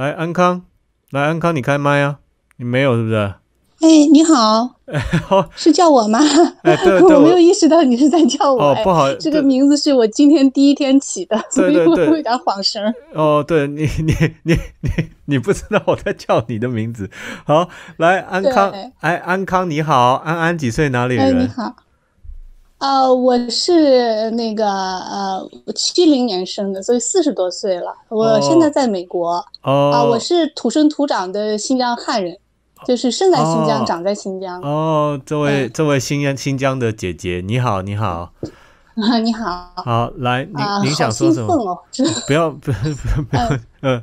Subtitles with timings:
[0.00, 0.62] 来，安康，
[1.10, 2.20] 来，安康，你开麦啊？
[2.56, 3.16] 你没有是不是？
[3.82, 4.76] 哎，你好，
[5.54, 6.18] 是叫我吗？
[6.64, 8.70] 哎，对 我没有意识到你是在叫我。
[8.70, 12.82] 哦，不好，这个名字是我今天第一天起的，所以我有点晃神。
[13.12, 14.14] 哦，对你，你，
[14.44, 14.90] 你，你，
[15.26, 17.10] 你不知道我在叫你的名字。
[17.44, 20.88] 好，来，安康，哎，安康，你好，安安几岁？
[20.88, 21.40] 哪里人？
[21.40, 21.76] 你好，
[22.80, 27.94] 呃，我是那个呃七零年生的，所以四十多岁了。
[28.08, 29.44] 我现在在美国。
[29.62, 29.90] 哦。
[29.94, 32.36] 啊，我是土生土长的新疆汉人。
[32.86, 34.58] 就是生在新疆，长在新疆。
[34.62, 38.32] 哦，这位这位新疆新疆的姐姐，你好，你好。
[38.94, 39.70] 啊，你好。
[39.76, 41.84] 好，来，您您想说什么？
[42.26, 43.50] 不要，不不不要，
[43.82, 44.02] 嗯，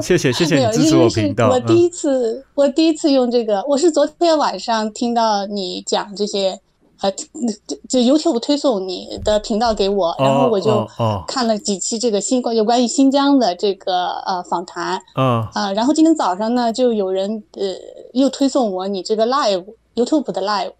[0.00, 1.48] 谢谢谢谢你支持我频道。
[1.48, 6.60] 我第一次，我第一次用这个，我是昨天晚上听到你讲这些。
[7.02, 10.86] 呃，就就 YouTube 推送你的频道给我，然后我就
[11.28, 15.46] 看了几期这个新关有关于新疆的这个呃访谈，嗯。
[15.52, 17.62] 啊，然后今天早上呢，就有人呃
[18.14, 20.72] 又推送我你这个 Live YouTube 的 Live，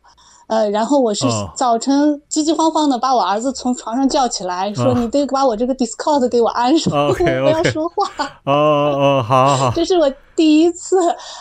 [0.47, 8.07] 呃，然后我是早晨急急慌慌的把我儿子从床上叫起来，说你得把我这个 Discord 给我安上，我不要说话。
[8.45, 10.97] 哦哦，好好好，这是我第一次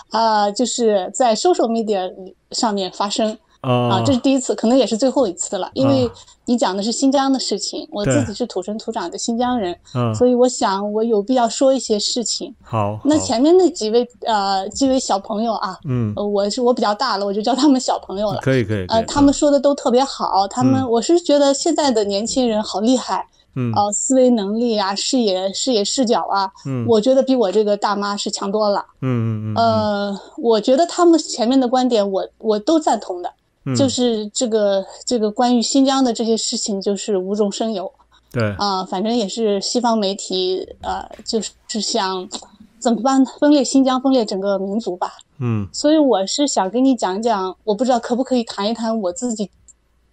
[0.10, 2.12] 啊，就是在 Social Media
[2.52, 3.38] 上面发声。
[3.72, 6.10] 啊，这是第一次，可能也是最后一次了，因为
[6.46, 9.76] 你讲的是新疆的事情，我自己是土生土长的新疆人，
[10.16, 12.54] 所以我想我有必要说一些事情。
[12.62, 18.40] 好，那前面那几位呃几位小朋友啊，嗯，我是我比较大了，我就叫他们小朋友了。
[18.42, 28.86] 可以可以，呃，他们说的都特别好，他们我是觉得现在的年轻人好厉害，嗯，呃，思维能力啊，视野视野视角啊，嗯，我觉得比我这个大妈是强多了。
[29.02, 33.32] 嗯嗯嗯，呃，我觉得他们前面的观点我我都赞同的。
[33.74, 37.92] 就是这个这个关于新疆的这些事情，就是无中生有。
[38.32, 42.28] 对啊，反正也是西方媒体呃，就是想
[42.78, 45.14] 怎么办分裂新疆，分裂整个民族吧。
[45.40, 49.50] 嗯，所以我是想跟你讲讲，我不知道可不可以谈一谈我自己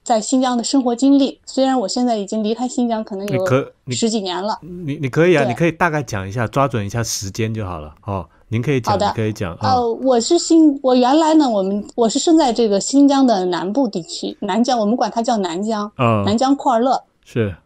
[0.04, 1.40] 在新疆的生活经历。
[1.44, 3.44] 虽然我现在已经离开新疆，可能有
[3.88, 4.58] 十几年了。
[4.62, 7.94] 你你可以啊，你可以大概讲一下，抓准一下时间就好了。
[8.04, 8.28] 哦。
[8.52, 9.56] 您可以讲，可以讲。
[9.62, 15.90] 呃，我是新，我原来呢，我们我是生在这个新疆的南部地区，南疆，我们管它叫南疆。
[15.96, 17.56] 嗯，南疆库尔勒是，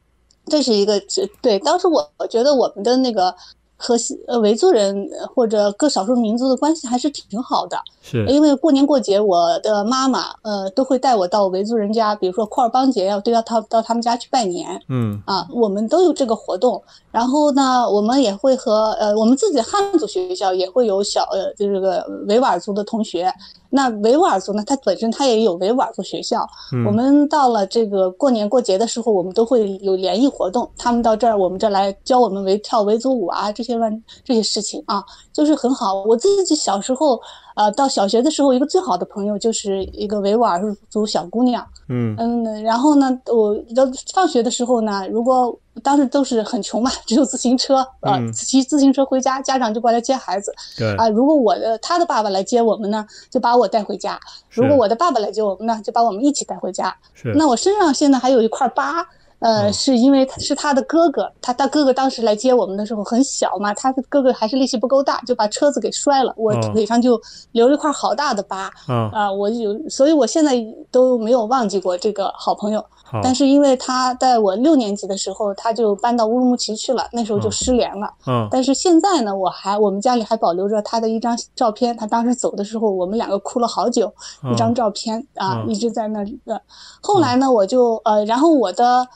[0.46, 1.02] 这是一个，
[1.42, 3.34] 对，当时我我觉得我们的那个。
[3.76, 3.94] 和
[4.26, 16.82] 呃维族人或者各少数民族的关系还是挺好的，是因为过年过节，我的妈妈呃都会带我到维族人家，比如说库尔邦节要都要他到他们家去拜年，嗯啊，我们都有这个活动。
[17.10, 23.32] 然后呢，我们也会和呃我们自己汉族学校也会有小呃就这个维吾尔族的同学。
[23.76, 24.64] 那维吾尔族呢？
[24.66, 26.48] 它本身它也有维吾尔族学校。
[26.86, 30.68] 我们到了这个过年过节的时候，我们都会有联谊活动。
[30.78, 36.02] 他们到这儿，我们这儿来教我们维跳维族舞啊，这些乱这些事情啊，就是很好。
[36.04, 37.20] 我自己小时候。
[37.56, 41.66] 呃，到小学的时候，一个最好的朋友就是一个维吾尔族小姑娘。
[41.88, 50.54] 嗯嗯，然后呢，我到放学的时候呢，如果当时都是很穷嘛，只有自行车，呃，骑自行车回家，家长就过来接孩子。
[50.76, 54.18] 对啊，如果我的他的爸爸来接我们呢，就把我带回家；
[54.50, 56.94] 如果我的爸爸来接我们呢，就把我们一起带回家。
[57.14, 57.32] 是。
[57.34, 59.06] 那我身上现在还有一块疤。
[59.38, 67.20] 呃，是因为他是他的哥哥，他他哥哥当时来接我们的时候很小嘛，他的哥哥还是力气不够大，就把车子给摔了，我腿上就
[67.52, 68.70] 留了一块好大的疤。
[68.86, 70.56] 啊，我有，所以我现在
[70.90, 72.84] 都没有忘记过这个好朋友。
[73.22, 78.12] 但是因为他在我六年级的时候，他就搬到乌鲁木齐去了，那时候就失联了。
[78.26, 78.48] 嗯。
[78.50, 84.12] 但是现在呢，我还我们家里还保留着他的一张照片，他当时走的时候，我们两个哭了好久，
[84.50, 86.60] 一张照片啊，一直在那里的。
[87.00, 89.06] 后来呢，我就呃，然后我的。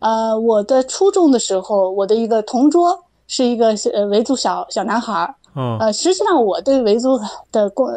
[0.00, 5.34] 呃，我的初中的时候，我的一个同桌是一个呃维族小小男孩儿。
[5.56, 5.76] 嗯。
[5.80, 7.18] 呃，实际上我对维族
[7.50, 7.92] 的观，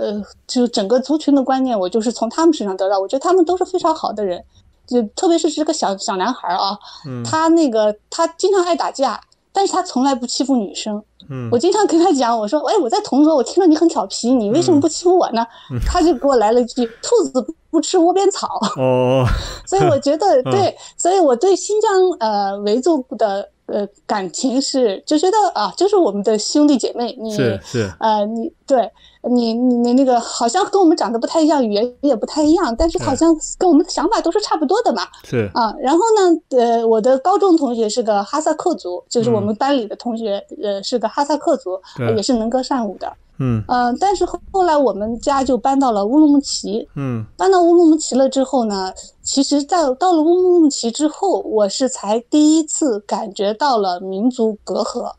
[0.47, 2.99] 就整个族群的观念，我就是从他们身上得到。
[2.99, 4.43] 我觉得他们都是非常好的人，
[4.87, 6.77] 就特别是这个小小男孩儿啊，
[7.23, 9.21] 他那个他经常爱打架，
[9.53, 11.03] 但是他从来不欺负女生。
[11.29, 11.49] 嗯。
[11.51, 15.45] 我经常跟他讲，我说，哎，我在同桌，我听着你很调皮，你为什么不欺负我呢？
[15.85, 18.47] 他就给我来了一句：“兔子。”不吃窝边草。
[18.77, 19.25] 哦，
[19.65, 27.91] 所以我觉得对，所以我对新疆呃维族的呃感情是就觉得啊，就是我们的兄弟姐妹，你是是。
[27.99, 28.89] 呃你对
[29.29, 35.03] 你你你那个好像跟我们长得不太一样，语言也不太一样，但是好像跟我们的想法都是差不多的嘛。
[35.25, 41.77] 是啊，然后呢，呃，我的高中同学是个哈萨克族，就是我们班里的同学，呃，是个哈萨克族，
[42.15, 43.11] 也是能歌善舞的。
[43.43, 43.63] 嗯
[43.99, 46.87] 但是后来我们家就搬到了乌鲁木齐。
[46.95, 55.11] 嗯，搬到乌鲁木齐了之后呢，其实，在到了乌鲁木齐之后，我是才第一次感觉到了民族隔阂。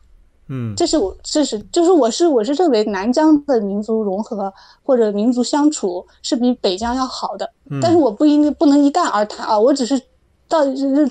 [0.47, 4.51] 嗯，这是我这是就是我是我是认为南疆的民族融合
[4.83, 7.49] 或者民族相处是比北疆要好的，
[7.81, 9.99] 但是我不应该不能一概而谈啊，我只是
[10.47, 10.59] 到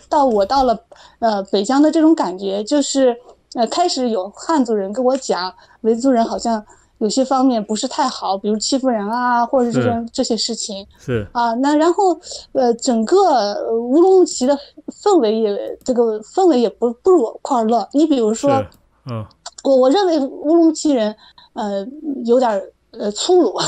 [0.09, 0.79] 到我到了
[1.19, 3.17] 呃北疆的这种感觉，就是
[3.55, 5.53] 呃开始有汉族人跟我讲
[5.83, 6.65] 维族人好像。
[6.99, 11.53] 有些方面不是太好，比如欺负人啊，或者这种这些事情是啊。
[11.55, 12.17] 那然后
[12.53, 14.57] 呃，整个乌鲁木齐的
[15.03, 17.89] 氛围也这个氛围也不不如库尔勒。
[17.93, 18.65] 你比如说，
[19.11, 19.25] 嗯，
[19.65, 21.15] 我我认为乌鲁木齐人
[21.55, 21.87] 呃
[22.25, 22.51] 有点
[22.93, 23.59] 呃粗鲁，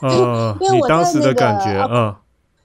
[0.60, 2.14] 因为我当时的感觉嗯。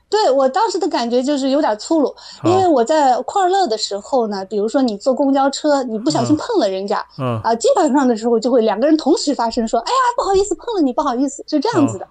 [0.10, 7.42] 对我当时的感觉就是有点粗鲁，因为我在库尔勒的时候呢，比如说你坐公交车，你不小心碰了人家，嗯。
[7.44, 12.08] 啊，基本上的时候就会两个人同时发生说，哎呀，不好意思碰了你，不好意思，是这样子的。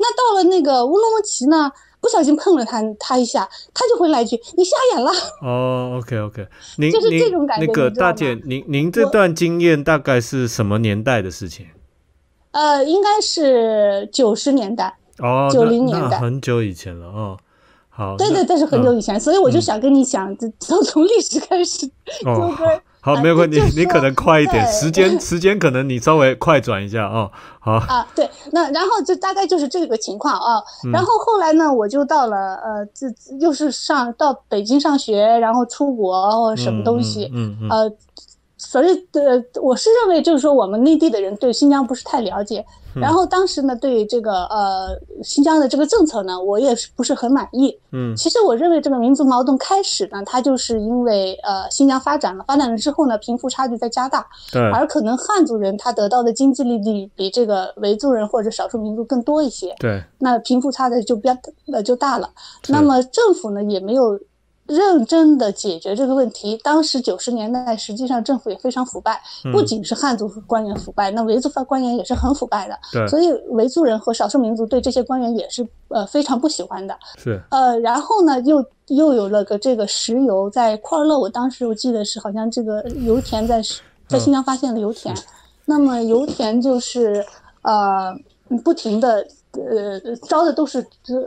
[0.00, 1.70] 那到了那个乌鲁木齐呢，
[2.02, 5.10] 不小心碰了他他一下，他就会来一句你瞎眼了。
[5.40, 6.46] 哦，OK OK，
[6.76, 7.64] 您就是这种感觉。
[7.64, 11.66] 那个大姐，您您这段经验大概是什么年代的事情？
[12.50, 14.98] 呃，应该是九十年代。
[15.18, 17.38] 哦，九零年代，很久以前了哦。
[17.88, 21.88] 好，对对，这是很久以前，所以我就想跟你讲，从从历史开始
[22.24, 22.52] 哦。
[23.02, 27.28] 好，没有问题，你可能快一点，时间时间可能你稍微快转一下哦。
[27.58, 30.62] 好啊，对，那然后就大概就是这个情况啊。
[30.92, 33.06] 然后后来呢，我就到了呃，这
[33.40, 37.92] 又是上到北京上学，然后出国或者什么东西，嗯嗯，呃。
[38.72, 42.64] 所以，呃，我是认为，就是说，我们内地的人对新疆不是太了解。
[42.94, 47.78] 然后当时呢，对这个呃新疆的这个政策呢，我也是不是很满意。
[47.92, 54.26] 嗯，其实我认为这个民族矛盾开始呢，它就是因为呃新疆发展了，发展了之后呢，贫富差距在加大。
[54.50, 54.62] 对。
[54.70, 59.74] 而可能汉族人他得到的经济利益比这个维族人或者少数民族更多一些。
[59.78, 60.02] 对。
[60.18, 61.36] 那贫富差的就比较
[61.70, 62.30] 呃就大了。
[62.68, 64.18] 那么政府呢也没有。
[64.74, 66.58] 认真的解决这个问题。
[66.64, 69.20] 当时九十年代，实际上政府也非常腐败，
[69.52, 72.78] 不仅是汉族官员腐败，那维族官员也是很腐败的。
[72.92, 76.96] 对，所以维族人和少数民族对这些官员也是呃非常不喜欢的。
[77.16, 83.62] 是，呃，然后呢，又又有了个这个石油，在库尔勒，我当时我记得是好像这个油田在
[84.08, 85.14] 在新疆发现了油田，
[85.64, 87.24] 那么油田就是
[87.62, 88.14] 呃
[88.64, 89.26] 不停的。
[89.52, 90.80] 呃，招的都是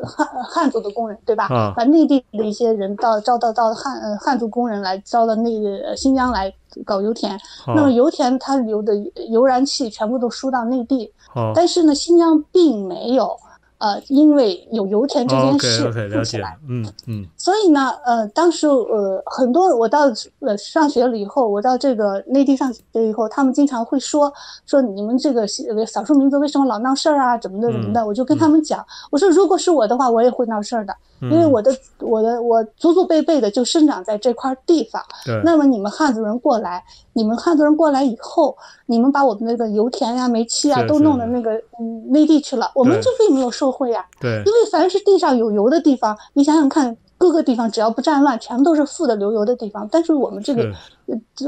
[0.04, 1.48] 汉汉族的工人，对吧？
[1.75, 6.51] 把内地的一些人到招到到汉汉族工人来招到那个新疆来
[6.83, 7.39] 搞油田。
[7.68, 8.95] 那么油田它流的
[9.30, 11.13] 油燃气全部都输到内地，
[11.54, 13.38] 但是呢，新疆并没有。
[13.77, 20.06] 呃，因为有油田这件事富起来，嗯嗯，所以呢，呃，当时呃很多我到
[20.39, 24.31] 呃上学了以后，我到这个内地上学以后，他们经常会说
[24.66, 25.45] 说你们这个
[25.86, 30.95] 少数民族为什么老闹事儿啊，怎么的怎么的，我就跟他们讲，我说如果是我的话，我也会闹事儿的。
[31.21, 35.01] 因为我的我的我祖祖辈辈的就生长在这块地方，
[35.44, 36.83] 那么你们汉族人过来，
[37.13, 44.06] 你们汉族人过来以后，你们把我们那个油田呀、煤气啊都弄到那个嗯内地去了，我们就并没有受贿呀。
[44.19, 46.95] 对，因为凡是地上有油的地方，你想想看。
[47.17, 49.88] 各个地方只要不战乱，全部都是富的流油的地方。
[49.91, 50.69] 但是我们这个，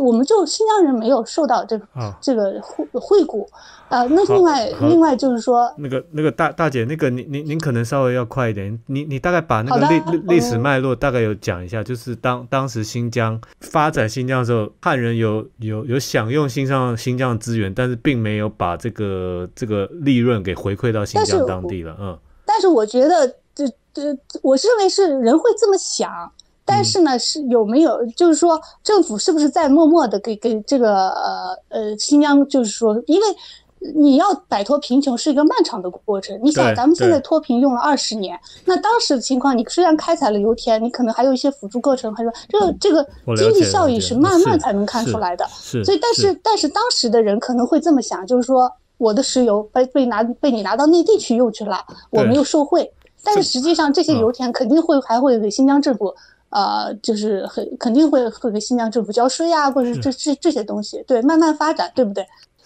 [0.01, 1.85] 我们就新疆人没有受到这个
[2.21, 3.47] 这个惠惠顾
[3.89, 4.03] 啊。
[4.05, 8.79] 那另外另外就是说，那个那个大大姐，那个您您您可能稍微要快一点。
[8.87, 21.97] 你你大概把那个历历历史脉络大概有讲一下，就是当当时新疆发展新疆的时候，汉人有有有享用新疆新疆的资源，但是并没有把这个这个利润给回馈到新疆当地了。
[21.99, 23.35] 嗯，但是我觉得。
[24.01, 26.09] 呃，我认为是人会这么想，
[26.65, 33.27] 但是呢，是有没有就是说政府是不是在默默的给给这个呃呃新疆，就是说，因为
[33.95, 36.37] 你要摆脱贫穷是一个漫长的过程。
[36.43, 45.45] 你想，咱们现在脱贫用了二十年，那当时的情况，你虽然开采了油田，你可能还有一些辅助过程，还说这个这个经济效益是慢慢才能看出来的。
[45.47, 51.77] 所以，但是但是当时的人可能会这么想，就是说我的石油被被拿被你拿到内地去用去了，
[52.09, 52.91] 我没有受贿。
[53.23, 56.13] 但是实际上，这些油田肯定会还会给新疆政府，
[56.49, 62.25] 呃，就是很肯定会会给新疆政府交税啊，或者是这这这些东西，对，慢慢发展，对不对？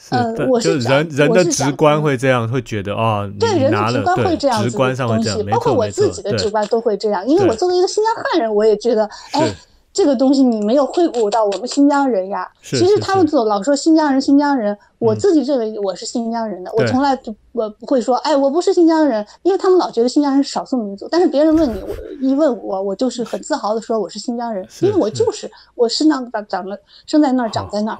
[0.10, 9.56] 嗯，我是人人的直观会这样，会觉得啊，对，人的直观会这样子的东西，包括我自己的直观都会这样，因为我作为一个新疆汉人，我也觉得，哎。
[9.94, 12.50] 这个东西你没有惠顾到我们新疆人呀。
[12.62, 14.78] 其实他们总老说新疆人，新疆人。
[15.00, 21.08] 我自己认为我是新疆人的，我从来就我不会说，哎，我不是新疆人，因为他们老觉得新疆人是少数民族。
[21.10, 21.90] 但是别人问你，我
[22.22, 27.98] 一问我，我就是很自豪的说我是新疆人，因为我就是我是那长长了生在那儿，长在那儿。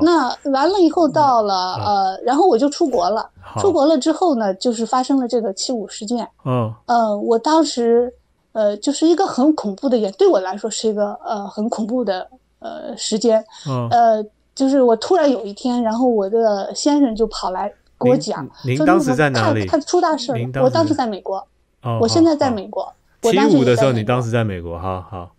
[0.00, 3.28] 那完了以后到了呃，然后我就出国了。
[3.58, 6.28] 出国了之后呢，就是发生了这个七五事件。
[6.44, 6.72] 嗯。
[6.86, 8.14] 呃，我当时。
[8.54, 12.26] 呃，就是一个很恐怖的，演对我来说是一个呃很恐怖的
[12.60, 13.44] 呃时间。
[13.90, 17.70] 呃，就是我突然有一天，然后我的先生就跑来
[18.00, 20.38] 给我讲，说您当时在哪里他他出大事了。
[20.52, 21.36] 当我当时在美国，
[21.82, 22.90] 哦，我现在在美国。
[23.22, 25.34] 我七当时也五的时候，你当时在美国，哈好，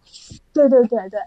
[0.52, 1.20] 对对对对，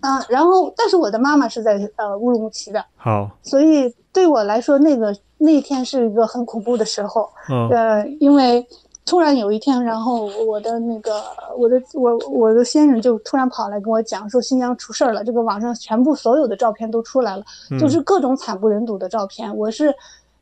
[0.00, 7.30] 啊，然后但是我的妈妈是在呃乌鲁木齐的，好，所以对我来说，那个那一天是一个很恐怖的时候。
[7.50, 8.66] 嗯呃，因为
[9.06, 11.22] 突然有一天，然后我的那个
[11.56, 19.56] 我的我我的先生就突然跑来跟我讲说新疆出事儿了，这个网上全部所有的照片都出来了，嗯就是各种惨不忍睹的照片。
[19.56, 19.94] 我是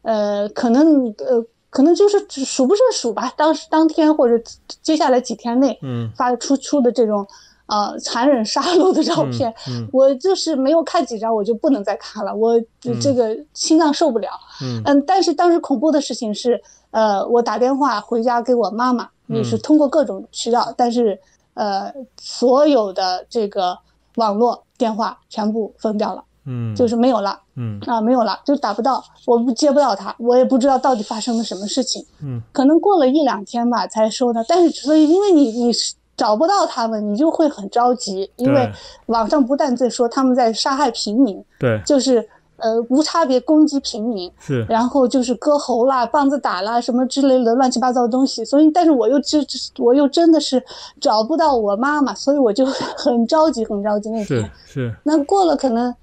[0.02, 4.42] 呃可能呃可能就是数不胜数吧，当时当天或者
[4.82, 7.24] 接下来几天内嗯发出出的这种。
[7.66, 9.88] 呃，残忍杀戮的照片，嗯。
[9.92, 14.28] 我就是没有看几张，我就不能再看了，我嗯这个心脏受不了。
[14.62, 21.18] 嗯嗯，但是当时恐怖的事情是，呃，我打电话回家给我妈妈，也是嗯通过各种渠道，但是
[21.54, 23.78] 呃，所有的这个
[24.16, 27.40] 网络电话全部封掉了，嗯，就是没有了。
[27.56, 32.42] 嗯啊，没有了，就打不到，我不接不到他，我也不知道到底发生了什么事情，嗯。
[32.52, 38.70] 可能过了一两天吧才收到，但是所以因为你你是找不到他们，你就会很着急，因为
[39.06, 41.80] 网上不但在说他们在杀害平民，对。
[41.84, 42.24] 就是
[42.58, 44.30] 呃无差别攻击平民。
[44.38, 44.64] 是。
[44.68, 49.38] 然后就是割喉啦、棒子打啦什么之类的乱七八糟的东西，所以但是我又这
[49.78, 50.62] 我又真的是
[51.00, 52.64] 找不到我妈妈，所以我就
[52.96, 54.50] 很着急，很着急那是天。
[54.66, 55.94] 是，那过了可能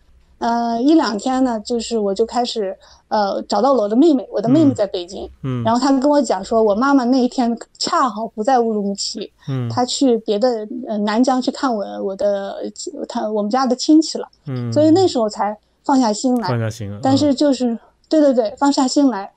[0.41, 5.63] 呃一两天呢，就是我就开始呃找到了我的妹妹，我的妹妹嗯在北京，嗯。
[5.63, 12.55] 然后她跟我讲说，我妈妈那一天恰好不在乌鲁木齐，嗯她去别的呃南疆去看我我的
[13.07, 16.50] 她我们家的亲戚了，嗯，所以那时候才放下心来。
[16.50, 17.77] 放下心了，但是就是
[18.10, 19.31] 对对对，放下心来，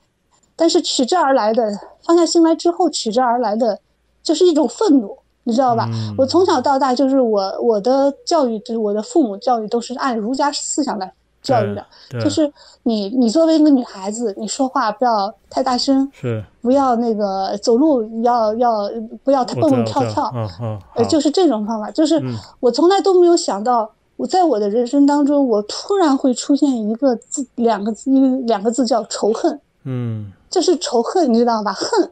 [0.55, 1.71] 但是取之而来的
[2.03, 3.79] 放下心来之后取之而来的
[4.23, 5.89] 就是一种愤怒，你知道吧？
[5.93, 6.13] 嗯。
[6.17, 11.11] 我从小到大就是我我的教育，就是我的父母教育都是按儒家思想来
[11.41, 11.85] 教育的，
[12.19, 12.51] 就是
[12.83, 16.43] 你你作为一个女孩子，你说话不要太大声，是。
[16.61, 18.89] 不要那个走路要要
[19.23, 22.35] 不要太蹦蹦跳跳，嗯嗯，呃，就是这种方法，就是嗯。
[22.59, 31.71] 我从来都没有想到，我在我的人生当中，我突然会出现一个字，两个字，一两个字叫仇恨，嗯，这是仇恨，你知道吧？
[31.71, 32.09] 恨，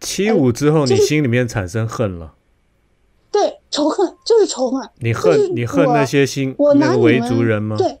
[0.00, 2.32] 七五之后，你心里面产生恨了，
[3.34, 4.88] 对，仇恨就是仇恨。
[5.00, 7.74] 你恨你恨那些新我拿你们人吗？
[7.76, 7.98] 对，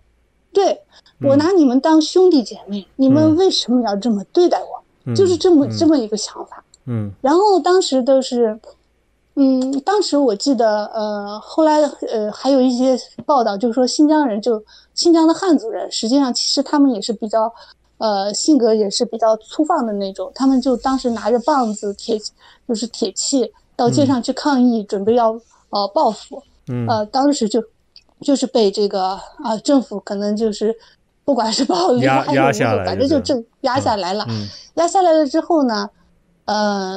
[0.52, 0.80] 对，
[1.22, 4.80] 我嗯拿你们当兄弟姐妹，你们嗯为什么要这么对待我？
[5.06, 6.62] 嗯，就是这么嗯这么一个想法。
[6.86, 8.56] 嗯然后当时都是，
[9.34, 11.80] 嗯，当时我记得，呃，后来
[12.12, 14.62] 呃还有一些报道，就是说新疆人就
[14.94, 17.52] 新疆的汉族人，实际上其实他们也是比较，
[17.98, 22.16] 呃，性格也是比较粗放的那种，他们就当时拿着棒子、铁，
[22.68, 25.32] 就是铁器到街上去抗议，准备要
[25.70, 27.62] 呃报复，嗯呃，当时就
[28.20, 30.74] 就是被这个啊、政府可能就是
[31.24, 34.24] 不管是暴力还是武力压下来反正就就这压下来了。
[34.28, 35.88] 嗯压下来了之后呢，
[36.46, 36.54] 呃，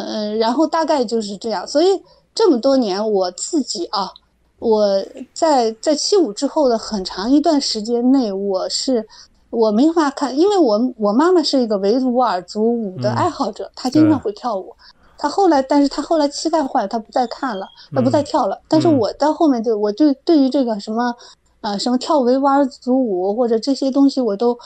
[0.08, 1.68] 呃然后大概就是这样。
[1.68, 2.02] 所以
[2.34, 4.12] 这么多年，我自己啊，
[4.58, 5.00] 我
[5.32, 9.08] 在在七五之后的很长一段时间内，我是
[9.52, 14.76] 我没法看，因为我我妈妈是一个维吾尔族舞的嗯爱好者，她经常会跳舞。
[15.18, 18.60] 她后来，但是他后来膝盖坏了，他不再看了，他不再嗯跳了。
[18.68, 21.16] 但是嗯我到后面就我就对于这个什么，
[21.62, 24.58] 呃，什么跳维吾尔族舞或者这些东西，我都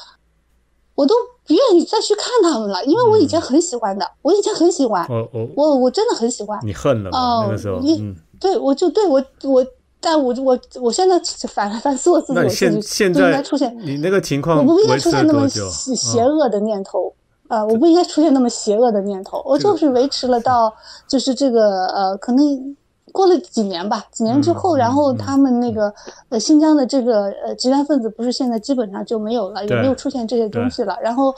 [0.96, 1.16] 我都
[1.48, 6.60] 不愿意再去看他们了，因为我以前嗯很喜欢的，我以前很喜欢，我我我我真的很喜欢。
[6.64, 7.18] 你恨了嘛？
[7.18, 9.66] 哦那个时候，你嗯，对，我就对我我，
[10.00, 15.48] 但我我我现在反反思我自己，我现现不应该在出现，你那个情况我不应该出现那么？
[15.48, 17.14] 邪邪嗯恶的念头。
[17.52, 20.74] 呃，我不应该出现那么邪恶的念头，我就是维持了到，
[21.06, 22.76] 就是这个呃，可能
[23.12, 25.94] 过了几年吧，几年之后，嗯然后嗯他们那个
[26.30, 31.36] 呃新疆的这个呃极端分子不是现在基本上就没有了，也没有出现这些东西了，然后。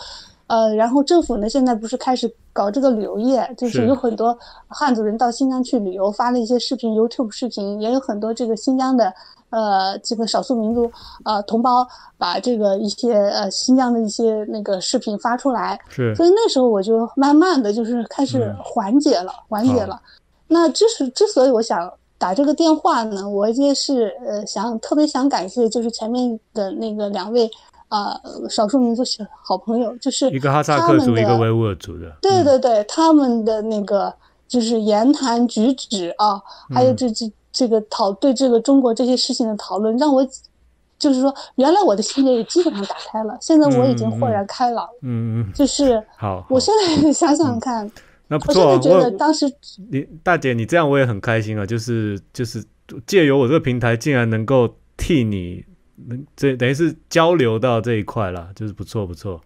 [0.47, 9.11] 呃，然后政府呢，现在不是开始搞这个旅游业，就是是有很多汉族人到新疆去旅游，发了一些视频，YouTube 视频，也有很多这个新疆的
[9.53, 10.91] 呃这个少数民族
[11.23, 16.15] 呃同胞把这个一些呃新疆的一些那个视频发出来，是。
[16.15, 18.57] 所以那时候我就慢慢的就是开始嗯。
[18.63, 20.01] 缓解了，缓解了。
[20.47, 27.49] 那之所之所以我想打这个电话呢，我也是呃想特别想感谢，就是前面的那个两位
[27.89, 32.17] 啊、呃少数民族小好朋友，就是一个哈萨他们克族，一个的维吾尔族的，嗯。
[32.21, 34.13] 对对对，他们的那个
[34.47, 36.41] 就是言谈举止啊，
[36.73, 36.95] 还有嗯。
[36.97, 40.27] 这这这个讨对这个中国这些事情的讨论，让我
[40.99, 44.87] 就是说，原来我的心结也基本上打开了，现在我已经豁然开朗。
[45.01, 47.89] 嗯嗯，就是 好，我现在 想想看，
[48.27, 49.45] 那不错啊，我觉得当时
[49.91, 52.63] 你大姐你这样我也很开心啊，就是就是
[53.05, 55.63] 借由我这个平台，竟然能够替你
[56.09, 59.39] 嗯这等于是交流到这一块了，就是不错不错，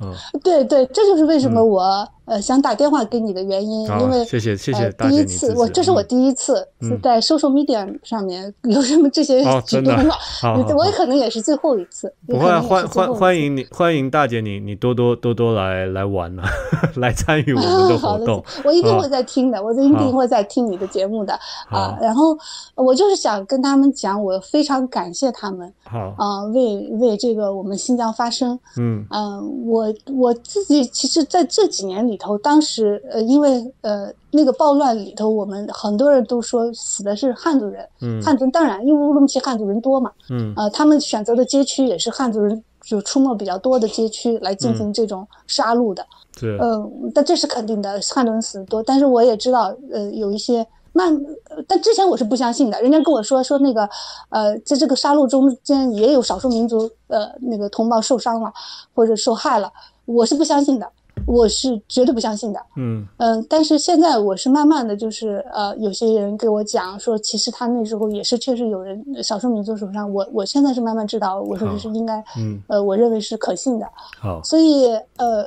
[0.00, 1.68] 嗯，对对，这就是为什么嗯。
[1.68, 6.88] 我、呃想打电话给你的原因，好因为谢谢谢谢呃大姐第一次我这是我嗯第一次嗯。
[6.88, 9.94] 是在 social media 上面有什么这些举动
[10.74, 16.44] 我可能也是最后一次，不会啊，有可能也欢欢欢迎你，欢迎大姐你，你多多多多来来玩啊，
[16.96, 18.40] 来参与我们的活动。
[18.48, 21.94] 啊我一定会在听的，我一定会在听你的节目的啊。
[22.00, 22.34] 然后
[22.74, 28.58] 我就是想跟他们讲，我非常感谢他们好，啊，为为这个我们新疆发声。
[28.78, 29.04] 嗯。
[29.10, 29.83] 嗯，我
[30.16, 46.04] 我自己其实在这几年里头，当时呃，因为呃那个暴乱里头，我们很多人都说死的是汉族人，嗯汉族人当然因为乌鲁木齐汉族人多嘛，嗯呃，他们选择的街区也是汉族人就出没比较多的街区来进行这种杀戮的。
[46.38, 48.82] 对，嗯，但这是肯定的，汉族人死的多。
[48.82, 51.12] 但是我也知道，呃，有一些慢，
[51.50, 52.80] 呃但之前我是不相信的。
[52.80, 53.86] 人家跟我说说那个，
[54.30, 58.50] 呃，在这个杀戮中间也有少数民族呃那个同胞受伤了
[58.94, 59.70] 或者受害了，
[60.06, 60.88] 我是不相信的，
[61.26, 62.60] 我是绝对不相信的。
[62.76, 70.10] 嗯嗯，但是现在我是慢慢的就是呃，有些人给我讲说，其实他那时候也是确实有人少数民族受伤。
[70.12, 73.86] 我我现在是慢慢知道，我说这是应该，嗯，呃，我认为是可信的。
[74.20, 74.86] 好，所以
[75.16, 75.44] 呃，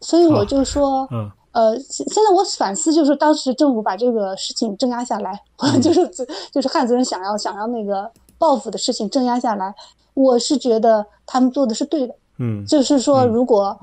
[0.00, 5.82] 所以我就说，嗯呃，现现在我反思，就是当时政府把这个事情镇压下来，嗯。
[5.82, 6.08] 就是
[6.52, 9.74] 就是汉族人想要想要那个报复的事情镇压下来，
[10.14, 12.14] 我是觉得他们做的是对的。
[12.38, 12.64] 嗯。
[12.64, 13.28] 就是说，嗯。
[13.28, 13.76] 如果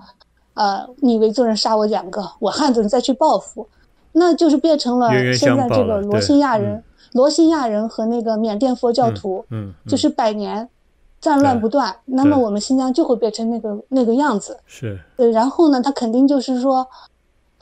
[0.54, 3.68] 呃你维族人杀我两个，我汉族人再去报复，
[4.14, 9.98] 那就是变成了现在这个罗兴亚人嗯、罗兴亚人和那个缅甸佛教徒，嗯，嗯就。
[9.98, 10.70] 是百年
[11.20, 14.58] 战乱不断，那么我们新疆就会变成那个那个样子。
[14.66, 16.88] 是，呃，然后呢，他肯定就是说，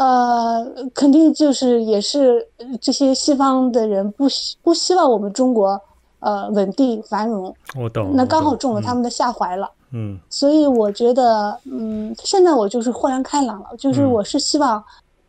[0.04, 5.80] 呃，肯定就是也是呃这些西方的人不希不希望我们中国
[6.20, 8.12] 呃稳定繁荣，我懂。
[8.14, 9.70] 那刚好中了他，们的下怀了。
[9.92, 14.84] 嗯所以我觉得，嗯，现在我就是豁然开朗了，就是嗯我是希望，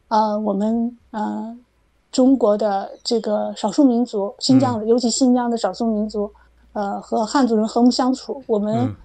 [0.09, 1.57] 呃，我们呃
[2.11, 6.29] 中国的这个少数民族，新疆的，尤其新疆的少数民族，
[6.73, 8.75] 呃，和汉族人和睦相处，我们。
[8.79, 8.97] 嗯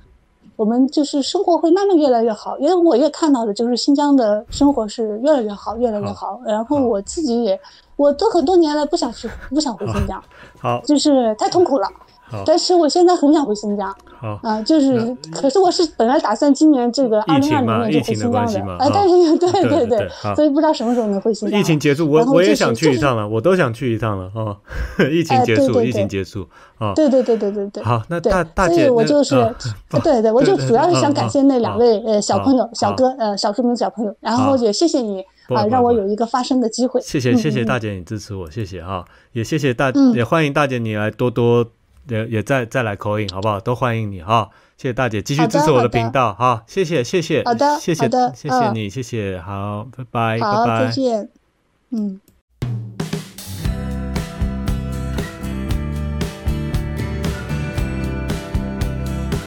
[0.59, 6.41] 我们就是生活会慢慢越来越好，因为我也看到的就是新疆的生活是越来越好，越来越好。
[6.45, 7.57] 然后我自己也，
[7.95, 10.21] 我都很多年了不想去，不想回新疆，
[10.59, 11.87] 好就是太痛苦了。
[12.29, 21.59] 好但是我现在很想回新疆，好，啊、就是，可是我是本来打算今年这个二零二零年就回新疆的啊但是 对对对所以不知道什么时候能回新疆。
[21.59, 24.55] 疫情结束，我就是我也想去一趟了，我都想去一趟了哦。
[25.11, 26.93] 疫情哎结束，疫情对对对结束啊。
[26.93, 27.83] 对对对对对对。
[27.83, 29.35] 好，那大姐，那以我就是，
[30.03, 37.01] 对对，我就主要是想感谢那两位呃小朋友、好小哥呃少数民族小朋友，然后也谢谢你啊、让我有一个发声的机会。
[37.01, 41.65] 谢谢谢谢大姐你支持我，谢谢啊，也谢谢大嗯也欢迎大姐你来多多
[42.09, 43.59] 也也再再来口音好不好？
[43.59, 50.85] 都欢迎你哈，谢谢大姐继续支持我的频道哈，谢谢谢谢，好的谢谢谢谢嗯你，谢谢，好，拜拜好，拜拜。
[50.85, 51.29] 再见。
[51.91, 52.19] 嗯。